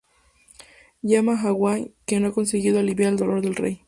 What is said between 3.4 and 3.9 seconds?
del rey.